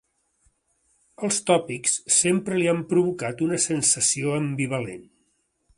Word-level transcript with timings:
Els 1.27 1.37
tòpics 1.49 1.99
sempre 2.15 2.59
li 2.61 2.67
han 2.73 2.81
provocat 2.95 3.45
una 3.49 3.61
sensació 3.71 4.37
ambivalent. 4.39 5.05